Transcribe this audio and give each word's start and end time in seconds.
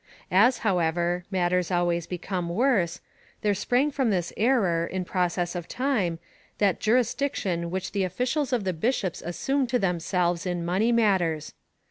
As, 0.31 0.57
however, 0.65 1.25
matters 1.29 1.69
always 1.69 2.07
become 2.07 2.49
worse, 2.49 3.01
there 3.43 3.53
sprang 3.53 3.91
from 3.91 4.09
this 4.09 4.33
error, 4.35 4.83
in 4.83 5.05
process 5.05 5.53
of 5.53 5.67
time, 5.67 6.17
that 6.57 6.79
juris 6.79 7.13
diction 7.13 7.69
which 7.69 7.91
the 7.91 8.03
officials 8.03 8.51
of 8.51 8.63
the 8.63 8.73
bishops 8.73 9.21
assume 9.21 9.67
to 9.67 9.77
them 9.77 9.99
selves 9.99 10.47
in 10.47 10.65
money 10.65 10.91
matters. 10.91 11.53